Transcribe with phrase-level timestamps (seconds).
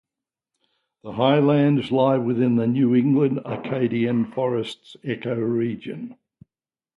[1.03, 6.15] The Highlands lie within the New England-Acadian forests ecoregion.